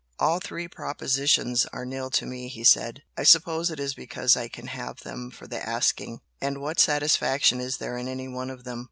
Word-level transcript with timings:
"All 0.17 0.39
three 0.39 0.67
propositions 0.67 1.67
are 1.67 1.85
nil 1.85 2.09
to 2.09 2.25
me" 2.25 2.47
he 2.47 2.63
said 2.63 3.03
"I 3.15 3.21
suppose 3.21 3.69
it 3.69 3.79
is 3.79 3.93
because 3.93 4.35
I 4.35 4.47
can 4.47 4.65
have 4.65 5.01
them 5.01 5.29
for 5.29 5.45
the 5.45 5.61
asking! 5.63 6.21
And 6.41 6.59
what 6.59 6.79
satisfaction 6.79 7.59
is 7.61 7.77
there 7.77 7.97
in 7.97 8.07
any 8.07 8.27
one 8.27 8.49
of 8.49 8.63
them? 8.63 8.79